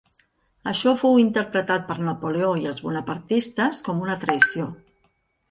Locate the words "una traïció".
4.09-4.69